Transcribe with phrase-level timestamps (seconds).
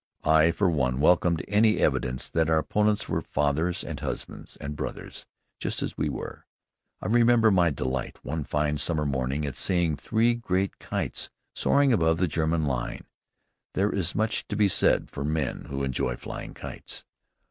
[0.25, 5.27] I for one welcomed any evidence that our opponents were fathers and husbands and brothers
[5.59, 6.47] just as we were.
[7.01, 12.17] I remember my delight, one fine summer morning, at seeing three great kites soaring above
[12.17, 13.05] the German line.
[13.75, 17.05] There is much to be said for men who enjoy flying kites.